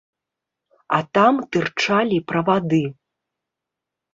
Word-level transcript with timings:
А 0.97 0.99
там 1.17 1.35
тырчалі 1.55 2.17
правады. 2.33 2.83